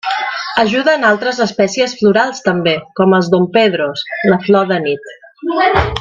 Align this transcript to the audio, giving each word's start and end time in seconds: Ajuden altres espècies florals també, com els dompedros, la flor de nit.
Ajuden 0.61 1.03
altres 1.09 1.41
espècies 1.45 1.93
florals 1.99 2.41
també, 2.47 2.73
com 3.01 3.13
els 3.21 3.29
dompedros, 3.37 4.05
la 4.33 4.39
flor 4.49 4.71
de 4.73 4.83
nit. 4.89 5.13